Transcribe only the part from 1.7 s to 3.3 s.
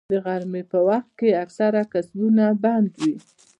کسبونه بنده وي